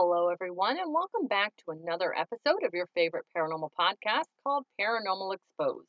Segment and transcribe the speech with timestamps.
[0.00, 5.34] Hello, everyone, and welcome back to another episode of your favorite paranormal podcast called Paranormal
[5.34, 5.88] Exposed.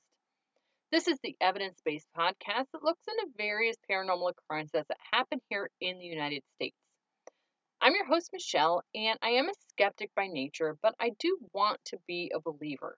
[0.91, 5.69] This is the evidence based podcast that looks into various paranormal occurrences that happen here
[5.79, 6.75] in the United States.
[7.81, 11.79] I'm your host, Michelle, and I am a skeptic by nature, but I do want
[11.85, 12.97] to be a believer.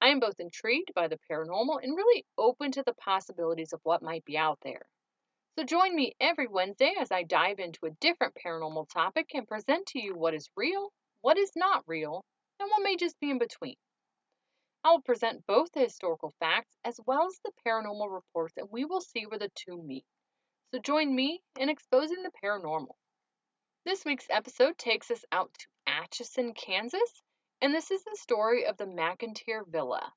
[0.00, 4.02] I am both intrigued by the paranormal and really open to the possibilities of what
[4.02, 4.86] might be out there.
[5.58, 9.86] So join me every Wednesday as I dive into a different paranormal topic and present
[9.88, 12.24] to you what is real, what is not real,
[12.58, 13.76] and what may just be in between.
[14.82, 18.84] I will present both the historical facts as well as the paranormal reports, and we
[18.84, 20.06] will see where the two meet.
[20.72, 22.94] So join me in exposing the paranormal.
[23.84, 27.22] This week's episode takes us out to Atchison, Kansas,
[27.60, 30.14] and this is the story of the McInteer Villa.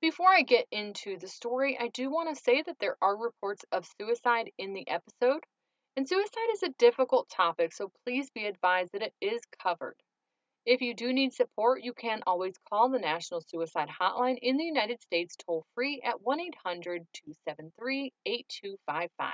[0.00, 3.64] Before I get into the story, I do want to say that there are reports
[3.72, 5.44] of suicide in the episode,
[5.96, 10.00] and suicide is a difficult topic, so please be advised that it is covered.
[10.64, 14.64] If you do need support, you can always call the National Suicide Hotline in the
[14.64, 19.32] United States toll free at 1 800 273 8255.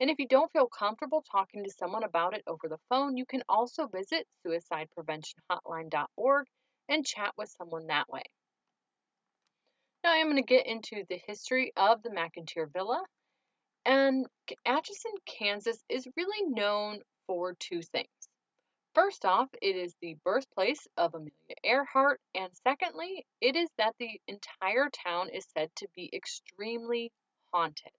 [0.00, 3.24] And if you don't feel comfortable talking to someone about it over the phone, you
[3.24, 6.46] can also visit suicidepreventionhotline.org
[6.90, 8.24] and chat with someone that way.
[10.02, 13.02] Now I'm going to get into the history of the McInteer Villa.
[13.84, 14.26] And
[14.64, 18.08] Atchison, Kansas is really known for two things.
[18.94, 24.20] First off, it is the birthplace of Amelia Earhart, and secondly, it is that the
[24.26, 27.12] entire town is said to be extremely
[27.52, 27.92] haunted.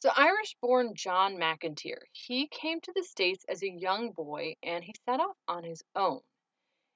[0.00, 4.82] So, Irish born John McInteer, he came to the States as a young boy and
[4.82, 6.20] he set off on his own.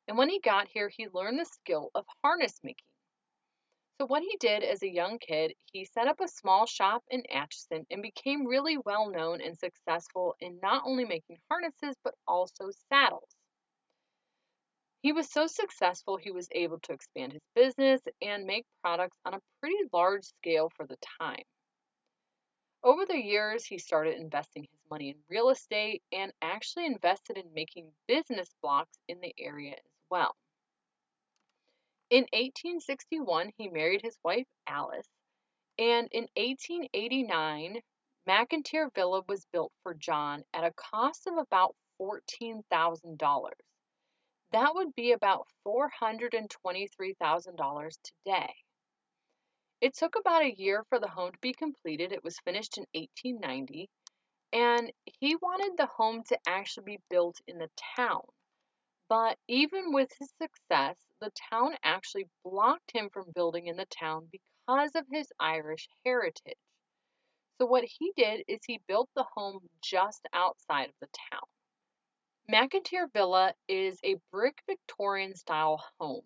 [0.07, 2.88] And when he got here, he learned the skill of harness making.
[3.99, 7.25] So, what he did as a young kid, he set up a small shop in
[7.33, 12.71] Atchison and became really well known and successful in not only making harnesses but also
[12.89, 13.37] saddles.
[15.03, 19.35] He was so successful, he was able to expand his business and make products on
[19.35, 21.45] a pretty large scale for the time.
[22.85, 27.53] Over the years, he started investing his money in real estate and actually invested in
[27.53, 30.37] making business blocks in the area as well.
[32.11, 35.07] In 1861, he married his wife Alice,
[35.79, 37.83] and in 1889,
[38.27, 43.51] McInteer Villa was built for John at a cost of about $14,000.
[44.53, 48.55] That would be about $423,000 today.
[49.83, 52.13] It took about a year for the home to be completed.
[52.13, 53.91] It was finished in 1890,
[54.55, 58.23] and he wanted the home to actually be built in the town.
[59.09, 64.29] But even with his success, the town actually blocked him from building in the town
[64.31, 66.59] because of his Irish heritage.
[67.59, 71.43] So, what he did is he built the home just outside of the town.
[72.51, 76.25] McInteer Villa is a brick Victorian style home.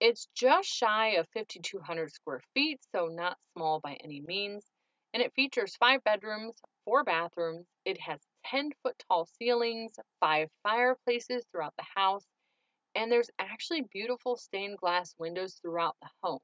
[0.00, 4.64] It's just shy of 5,200 square feet, so not small by any means,
[5.12, 6.54] and it features five bedrooms,
[6.84, 7.66] four bathrooms.
[7.84, 12.26] It has 10 foot tall ceilings, five fireplaces throughout the house,
[12.94, 16.40] and there's actually beautiful stained glass windows throughout the home.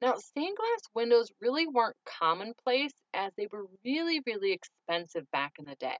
[0.00, 5.66] Now, stained glass windows really weren't commonplace as they were really, really expensive back in
[5.66, 5.98] the day.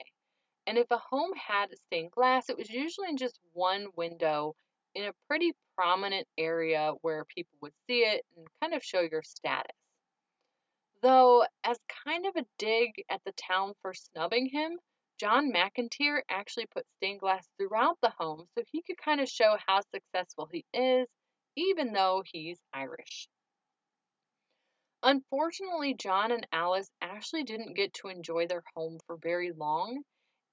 [0.66, 4.54] And if a home had stained glass, it was usually in just one window
[4.94, 9.22] in a pretty prominent area where people would see it and kind of show your
[9.22, 9.76] status.
[11.02, 14.78] Though, as kind of a dig at the town for snubbing him,
[15.18, 19.56] John McInteer actually put stained glass throughout the home so he could kind of show
[19.66, 21.08] how successful he is,
[21.56, 23.28] even though he's Irish.
[25.02, 30.02] Unfortunately, John and Alice actually didn't get to enjoy their home for very long,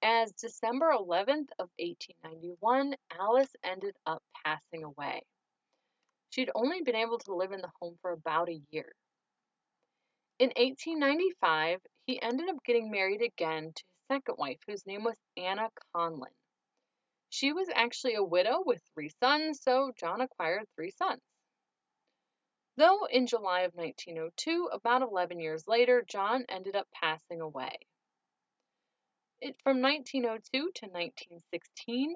[0.01, 5.23] as December 11th of 1891, Alice ended up passing away.
[6.29, 8.93] She'd only been able to live in the home for about a year.
[10.39, 15.17] In 1895, he ended up getting married again to his second wife, whose name was
[15.35, 16.31] Anna Conlin.
[17.29, 21.23] She was actually a widow with three sons, so John acquired three sons.
[22.75, 27.79] Though in July of 1902, about 11 years later, John ended up passing away.
[29.41, 32.15] It, from 1902 to 1916,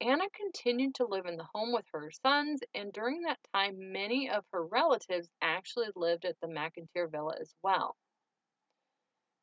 [0.00, 4.30] Anna continued to live in the home with her sons, and during that time, many
[4.30, 7.96] of her relatives actually lived at the McInteer Villa as well.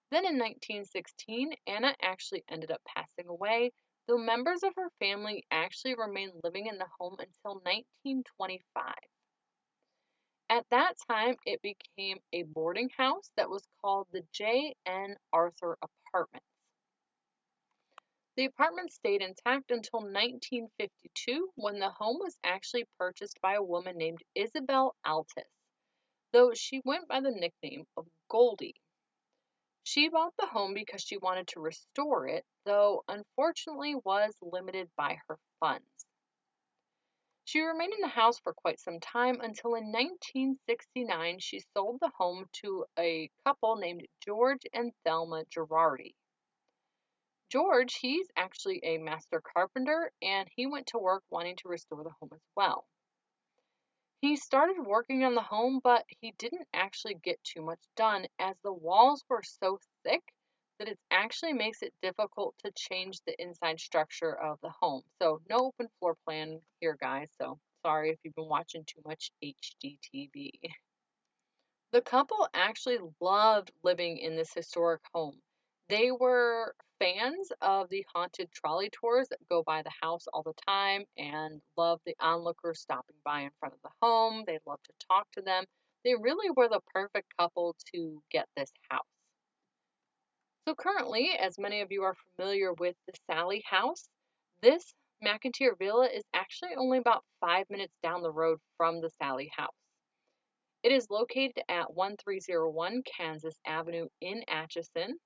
[0.09, 3.71] Then in 1916, Anna actually ended up passing away,
[4.07, 8.95] though members of her family actually remained living in the home until 1925.
[10.50, 14.75] At that time, it became a boarding house that was called the J.
[14.86, 15.18] N.
[15.33, 16.56] Arthur Apartments.
[18.38, 23.98] The apartment stayed intact until 1952 when the home was actually purchased by a woman
[23.98, 25.50] named Isabel Altis,
[26.31, 28.80] though she went by the nickname of Goldie.
[29.81, 35.18] She bought the home because she wanted to restore it, though unfortunately was limited by
[35.28, 36.06] her funds.
[37.44, 42.10] She remained in the house for quite some time until in 1969 she sold the
[42.10, 46.13] home to a couple named George and Thelma Girardi.
[47.50, 52.12] George, he's actually a master carpenter and he went to work wanting to restore the
[52.20, 52.86] home as well.
[54.20, 58.56] He started working on the home, but he didn't actually get too much done as
[58.64, 60.24] the walls were so thick
[60.80, 65.04] that it actually makes it difficult to change the inside structure of the home.
[65.22, 67.30] So no open floor plan here, guys.
[67.40, 70.52] So sorry if you've been watching too much HGTV.
[71.92, 75.42] The couple actually loved living in this historic home.
[75.90, 80.54] They were fans of the haunted trolley tours that go by the house all the
[80.68, 84.44] time and love the onlookers stopping by in front of the home.
[84.46, 85.66] They love to talk to them.
[86.04, 89.06] They really were the perfect couple to get this house.
[90.68, 94.10] So currently, as many of you are familiar with the Sallie house,
[94.62, 94.94] this
[95.24, 99.70] McInteer Villa is actually only about five minutes down the road from the Sallie house.
[100.84, 105.18] It is located at 1301 Kansas Avenue in Atchison.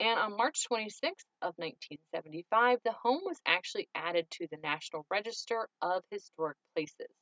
[0.00, 5.68] And on March 26th of 1975, the home was actually added to the National Register
[5.80, 7.14] of Historic Places.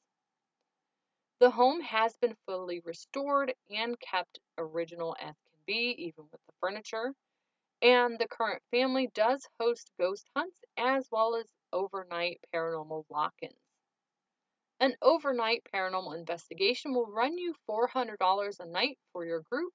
[1.41, 6.53] The home has been fully restored and kept original as can be, even with the
[6.61, 7.15] furniture.
[7.83, 13.55] And the current family does host ghost hunts as well as overnight paranormal lock ins.
[14.81, 19.73] An overnight paranormal investigation will run you $400 a night for your group,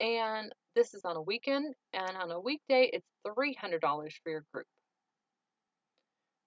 [0.00, 4.66] and this is on a weekend, and on a weekday, it's $300 for your group.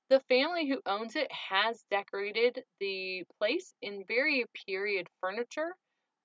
[0.10, 5.76] The family who owns it has decorated the place in very period furniture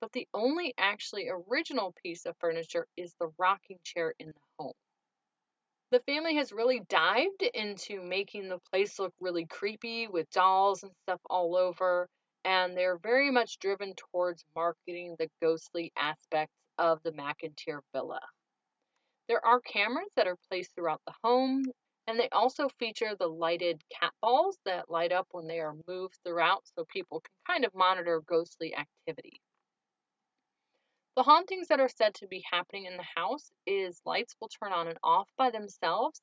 [0.01, 4.73] but the only actually original piece of furniture is the rocking chair in the home.
[5.91, 10.91] The family has really dived into making the place look really creepy with dolls and
[11.03, 12.09] stuff all over,
[12.43, 18.19] and they're very much driven towards marketing the ghostly aspects of the McInteer Villa.
[19.27, 21.63] There are cameras that are placed throughout the home,
[22.07, 26.17] and they also feature the lighted cat balls that light up when they are moved
[26.25, 29.39] throughout so people can kind of monitor ghostly activity.
[31.15, 34.73] The hauntings that are said to be happening in the house is lights will turn
[34.73, 36.19] on and off by themselves,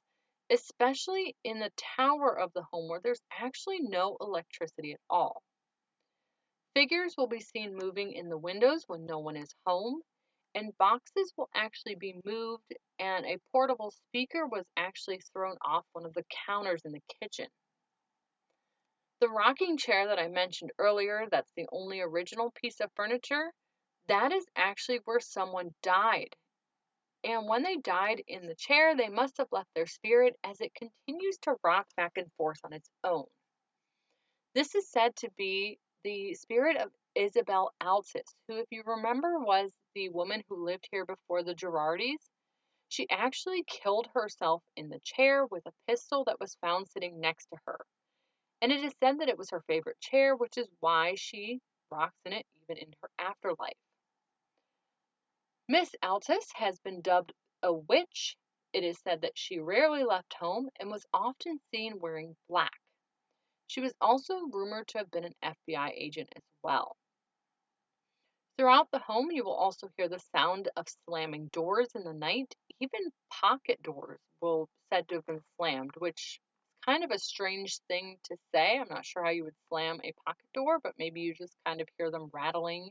[0.51, 5.45] especially in the tower of the home where there's actually no electricity at all.
[6.75, 10.03] Figures will be seen moving in the windows when no one is home,
[10.55, 16.07] and boxes will actually be moved, and a portable speaker was actually thrown off one
[16.07, 17.47] of the counters in the kitchen.
[19.21, 23.53] The rocking chair that I mentioned earlier, that's the only original piece of furniture,
[24.09, 26.35] that is actually where someone died.
[27.25, 30.73] And when they died in the chair, they must have left their spirit as it
[30.75, 33.25] continues to rock back and forth on its own.
[34.55, 39.73] This is said to be the spirit of Isabel Altis, who, if you remember, was
[39.99, 42.31] the woman who lived here before the Girardis.
[42.89, 47.47] She actually killed herself in the chair with a pistol that was found sitting next
[47.47, 47.81] to her.
[48.63, 51.59] And it is said that it was her favorite chair, which is why she
[51.91, 53.75] rocks in it even in her afterlife.
[55.69, 57.33] Miss Altus has been dubbed
[57.65, 58.37] a witch.
[58.73, 62.79] It is said that she rarely left home and was often seen wearing black.
[63.67, 66.98] She was also rumored to have been an FBI agent as well.
[68.59, 72.53] Throughout the home, you will also hear the sound of slamming doors in the night.
[72.81, 77.79] Even pocket doors will said to have been slammed, which is kind of a strange
[77.87, 78.77] thing to say.
[78.77, 81.81] I'm not sure how you would slam a pocket door, but maybe you just kind
[81.81, 82.91] of hear them rattling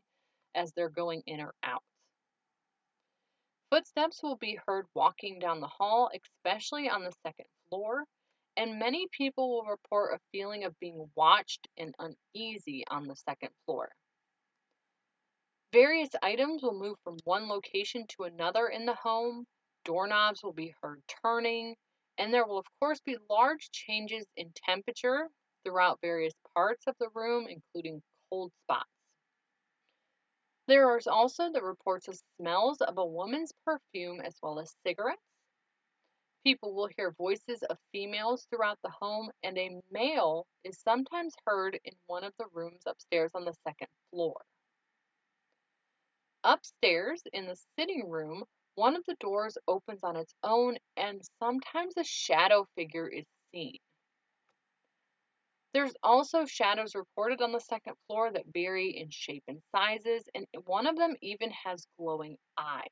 [0.56, 1.84] as they're going in or out.
[3.70, 8.06] Footsteps will be heard walking down the hall, especially on the second floor,
[8.56, 13.50] and many people will report a feeling of being watched and uneasy on the second
[13.66, 13.90] floor.
[15.74, 19.46] Various items will move from one location to another in the home,
[19.84, 21.76] doorknobs will be heard turning,
[22.18, 25.30] and there will, of course, be large changes in temperature
[25.64, 28.90] throughout various parts of the room, including cold spots.
[30.68, 35.22] There are also the reports of smells of a woman's perfume as well as cigarettes.
[36.46, 41.78] People will hear voices of females throughout the home, and a male is sometimes heard
[41.84, 44.36] in one of the rooms upstairs on the second floor.
[46.48, 51.98] Upstairs in the sitting room one of the doors opens on its own and sometimes
[51.98, 53.78] a shadow figure is seen.
[55.74, 60.48] There's also shadows reported on the second floor that vary in shape and sizes, and
[60.64, 62.88] one of them even has glowing eyes.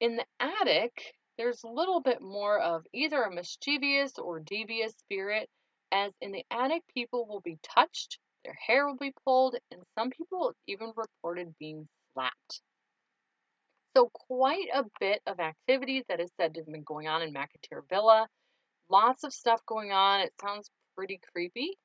[0.00, 5.48] In the attic, there's a little bit more of either a mischievous or devious spirit,
[5.90, 10.10] as in the attic, people will be touched, their hair will be pulled, and some
[10.10, 12.60] people even reported being slapped.
[13.96, 17.34] So, quite a bit of activity that is said to have been going on in
[17.34, 18.28] McInteer Villa.
[18.88, 20.20] Lots of stuff going on.
[20.20, 21.76] It sounds pretty creepy.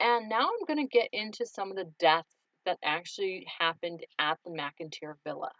[0.00, 2.28] And now I'm going to get into some of the deaths
[2.64, 5.50] that actually happened at the McInteer Villa.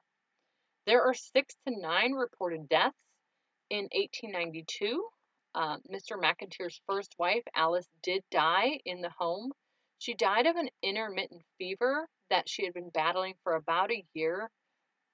[0.87, 2.97] There are six to nine reported deaths.
[3.71, 5.07] In 1892,
[5.55, 6.17] uh, Mr.
[6.19, 9.53] McInteer's first wife, Alice, did die in the home.
[9.99, 14.51] She died of an intermittent fever that she had been battling for about a year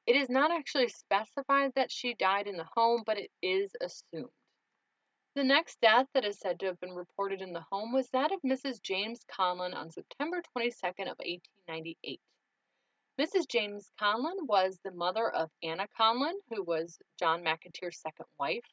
[0.07, 4.31] it is not actually specified that she died in the home, but it is assumed.
[5.35, 8.31] The next death that is said to have been reported in the home was that
[8.31, 8.83] of Mrs.
[8.83, 12.21] James Conlon on September 22nd of 1898.
[13.19, 13.49] Mrs.
[13.49, 18.67] James Conlon was the mother of Anna Conlon, who was John McInteer's second wife.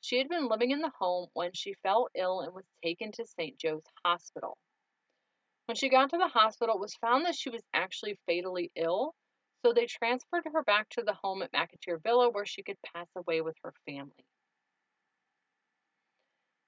[0.00, 3.26] She had been living in the home when she fell ill and was taken to
[3.26, 3.58] St.
[3.58, 4.56] Joe's Hospital.
[5.68, 9.14] When she got to the hospital, it was found that she was actually fatally ill
[9.62, 13.08] so they transferred her back to the home at McInteer Villa where she could pass
[13.16, 14.24] away with her family.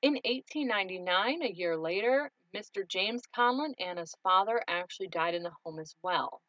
[0.02, 2.86] In 1899, a year later, Mr.
[2.86, 6.42] James Conlon, Anna's father, actually died in the home as well.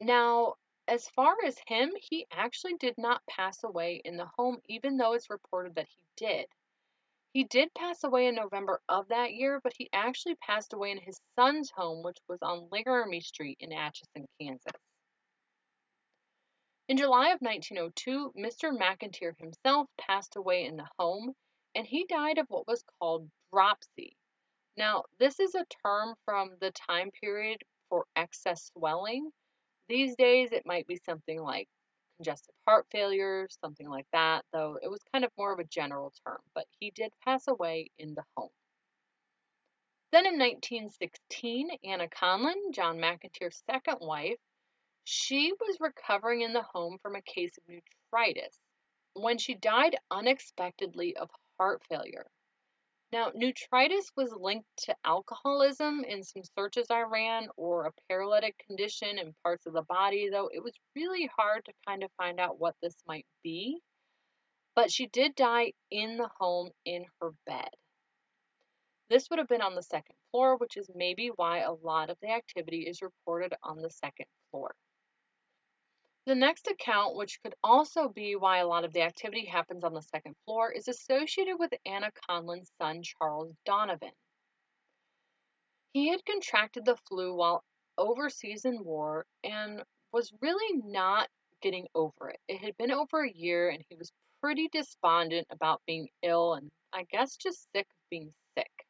[0.00, 0.54] Now,
[0.86, 5.14] as far as him, he actually did not pass away in the home, even though
[5.14, 6.46] it's reported that he did.
[7.38, 10.98] He did pass away in November of that year, but he actually passed away in
[10.98, 14.72] his son's home, which was on Laramie Street in Atchison, Kansas.
[16.88, 18.76] In July of 1902, Mr.
[18.76, 21.32] McInteer himself passed away in the home,
[21.76, 24.16] and he died of what was called dropsy.
[24.76, 29.30] Now, this is a term from the time period for excess swelling.
[29.88, 31.68] These days, it might be something like
[32.18, 36.12] congestive heart failure, something like that, though it was kind of more of a general
[36.26, 38.50] term, but he did pass away in the home.
[40.10, 44.38] Then in 1916, Anna Conlon, John McInteer's second wife,
[45.04, 48.58] she was recovering in the home from a case of nephritis
[49.14, 52.26] when she died unexpectedly of heart failure.
[53.10, 59.18] Now, nephritis was linked to alcoholism in some searches I ran or a paralytic condition
[59.18, 62.60] in parts of the body, though it was really hard to kind of find out
[62.60, 63.80] what this might be.
[64.74, 67.70] But she did die in the home in her bed.
[69.08, 72.18] This would have been on the second floor, which is maybe why a lot of
[72.20, 74.74] the activity is reported on the second floor.
[76.28, 79.94] The next account, which could also be why a lot of the activity happens on
[79.94, 84.12] the second floor, is associated with Anna Conlon's son, Charles Donovan.
[85.94, 87.64] He had contracted the flu while
[87.96, 89.82] overseas in war and
[90.12, 91.30] was really not
[91.62, 92.40] getting over it.
[92.46, 96.70] It had been over a year and he was pretty despondent about being ill and
[96.92, 98.86] I guess just sick of being sick.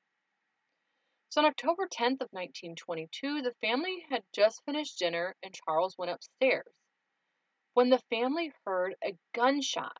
[1.28, 6.10] So on October 10th of 1922, the family had just finished dinner and Charles went
[6.10, 6.74] upstairs
[7.78, 9.96] when the family heard a gunshot.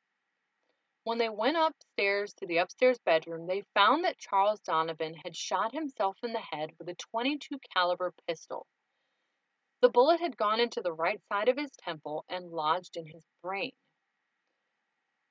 [1.05, 5.73] When they went upstairs to the upstairs bedroom, they found that Charles Donovan had shot
[5.73, 8.67] himself in the head with a 22 caliber pistol.
[9.81, 13.23] The bullet had gone into the right side of his temple and lodged in his
[13.45, 13.71] brain.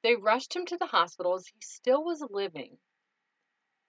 [0.02, 2.78] They rushed him to the hospital as he still was living,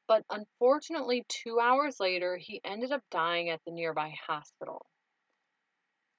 [0.08, 4.84] but unfortunately, two hours later, he ended up dying at the nearby hospital.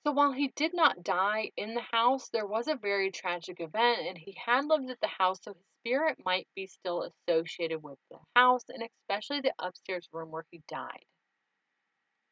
[0.05, 3.99] So while he did not die in the house, there was a very tragic event,
[4.07, 7.99] and he had lived at the house, so his spirit might be still associated with
[8.09, 11.05] the house, and especially the upstairs room where he died.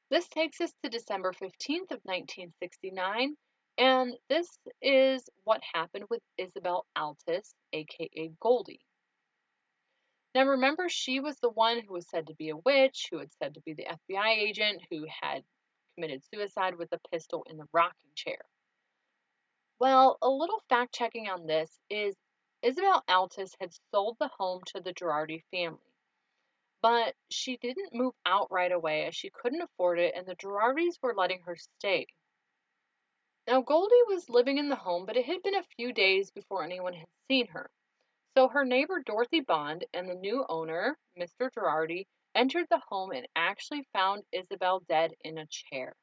[0.10, 3.36] This takes us to December 15th of 1969,
[3.78, 8.86] and this is what happened with Isabel Altus, aka Goldie.
[10.34, 13.34] Now remember, she was the one who was said to be a witch, who had
[13.34, 15.44] said to be the FBI agent, who had
[15.98, 18.38] committed suicide with a pistol in the rocking chair.
[19.80, 22.16] Well, a little fact checking on this is
[22.62, 25.80] Isabel Altus had sold the home to the Girardi family,
[26.82, 30.98] but she didn't move out right away as she couldn't afford it and the Girardis
[31.02, 32.08] were letting her stay.
[33.48, 36.64] Now, Goldie was living in the home, but it had been a few days before
[36.64, 37.70] anyone had seen her.
[38.36, 41.50] So her neighbor Dorothy Bond and the new owner, Mr.
[41.52, 45.96] Girardi, entered the home and actually found Isabel dead in a chair.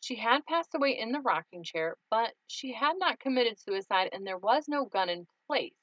[0.00, 4.26] She had passed away in the rocking chair, but she had not committed suicide and
[4.26, 5.74] there was no gun in place.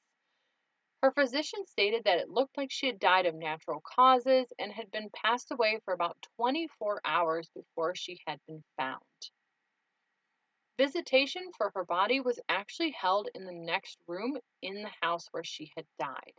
[1.02, 4.90] Her physician stated that it looked like she had died of natural causes and had
[4.90, 9.00] been passed away for about 24 hours before she had been found.
[10.76, 15.44] Visitation for her body was actually held in the next room in the house where
[15.44, 16.34] she had died.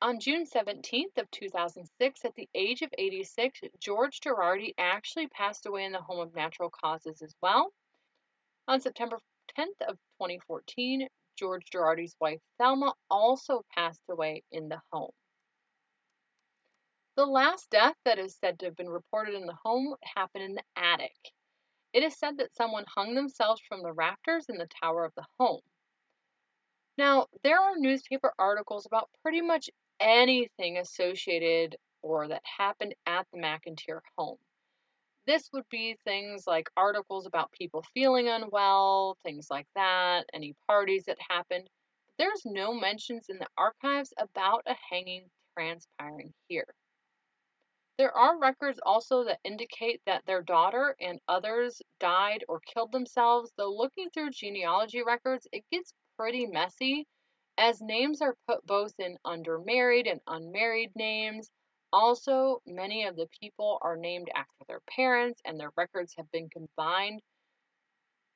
[0.00, 5.84] On June 17th of 2006, at the age of 86, George Girardi actually passed away
[5.84, 7.72] in the home of natural causes as well.
[8.68, 9.18] On September
[9.58, 15.10] 10th of 2014, George Girardi's wife Thelma also passed away in the home.
[17.16, 20.54] The last death that is said to have been reported in the home happened in
[20.54, 21.32] the attic.
[21.92, 25.26] It is said that someone hung themselves from the rafters in the tower of the
[25.40, 25.62] home.
[26.98, 33.38] Now, there are newspaper articles about pretty much anything associated or that happened at the
[33.38, 34.38] McInteer home.
[35.26, 41.04] This would be things like articles about people feeling unwell, things like that, any parties
[41.04, 41.68] that happened.
[42.18, 46.66] There's no mentions in the archives about a hanging transpiring here.
[47.98, 53.52] There are records also that indicate that their daughter and others died or killed themselves,
[53.56, 57.06] though looking through genealogy records, it gets pretty messy
[57.58, 61.50] as names are put both in undermarried and unmarried names,
[61.92, 66.48] also, many of the people are named after their parents and their records have been
[66.50, 67.20] combined.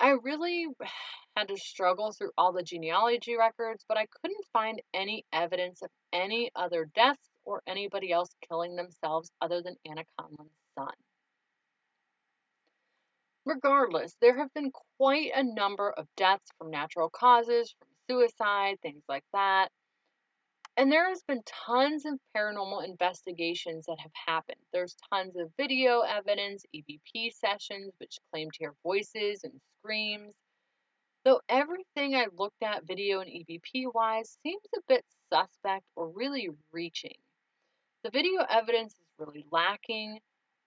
[0.01, 0.67] I really
[1.37, 5.91] had to struggle through all the genealogy records, but I couldn't find any evidence of
[6.13, 10.95] any other deaths or anybody else killing themselves other than Anna Conlon's son.
[13.45, 19.03] Regardless, there have been quite a number of deaths from natural causes, from suicide, things
[19.09, 19.69] like that.
[20.77, 24.61] And there has been tons of paranormal investigations that have happened.
[24.73, 30.33] There's tons of video evidence, EVP sessions, which claim to hear voices and screams.
[31.25, 36.49] Though everything I looked at video and EVP wise seems a bit suspect or really
[36.73, 37.17] reaching.
[38.03, 40.19] The video evidence is really lacking.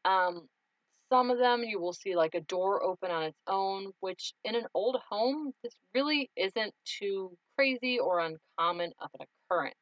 [0.05, 0.47] Um,
[1.09, 4.55] some of them you will see like a door open on its own, which in
[4.55, 9.75] an old home, this really isn't too crazy or uncommon of an occurrence.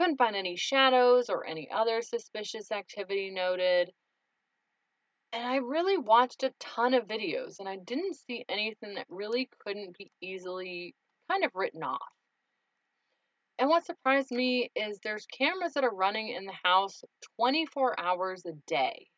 [0.00, 3.90] Couldn't find any shadows or any other suspicious activity noted.
[5.32, 9.50] And I really watched a ton of videos and I didn't see anything that really
[9.58, 10.94] couldn't be easily
[11.30, 12.00] kind of written off.
[13.58, 17.02] And what surprised me is there's cameras that are running in the house
[17.36, 19.08] 24 hours a day.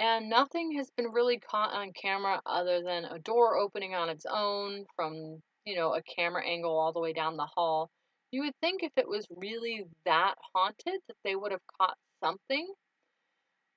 [0.00, 4.24] And nothing has been really caught on camera other than a door opening on its
[4.24, 7.90] own from, you know, a camera angle all the way down the hall.
[8.30, 12.66] You would think if it was really that haunted that they would have caught something.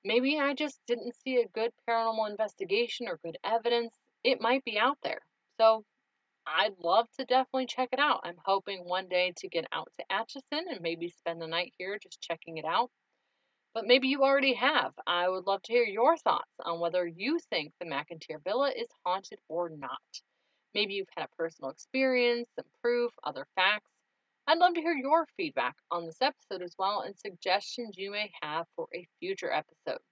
[0.02, 3.94] Maybe I just didn't see a good paranormal investigation or good evidence.
[4.22, 5.20] It might be out there.
[5.60, 5.84] So
[6.46, 8.20] I'd love to definitely check it out.
[8.24, 11.98] I'm hoping one day to get out to Atchison and maybe spend the night here
[12.02, 12.90] just checking it out.
[13.74, 14.92] But maybe you already have.
[15.04, 18.86] I would love to hear your thoughts on whether you think the McInteer Villa is
[19.04, 20.00] haunted or not.
[20.74, 23.90] Maybe you've had a personal experience, some proof, other facts.
[24.46, 28.30] I'd love to hear your feedback on this episode as well and suggestions you may
[28.42, 30.02] have for a future episode.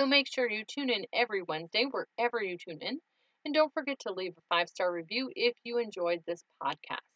[0.00, 3.00] So make sure you tune in every Wednesday wherever you tune in,
[3.44, 7.11] and don't forget to leave a five star review if you enjoyed this podcast.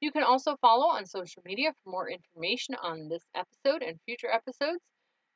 [0.00, 4.30] You can also follow on social media for more information on this episode and future
[4.30, 4.80] episodes.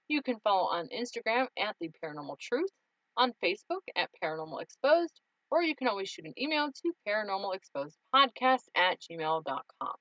[0.08, 2.70] You can follow on Instagram at The Paranormal Truth,
[3.16, 9.00] on Facebook at Paranormal Exposed, or you can always shoot an email to paranormalexposedpodcast at
[9.00, 9.94] gmail.com.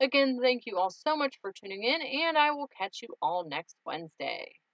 [0.00, 3.48] Again, thank you all so much for tuning in, and I will catch you all
[3.48, 4.54] next Wednesday.